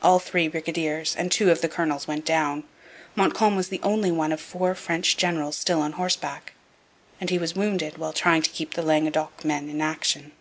[0.00, 2.64] All three brigadiers and two of the colonels went down.
[3.14, 6.54] Montcalm was the only one of four French generals still on horseback;
[7.20, 10.32] and he was wounded while trying to keep the Languedoc men in action.